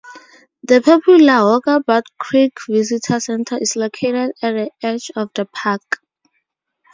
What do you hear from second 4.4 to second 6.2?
at the edge of the park.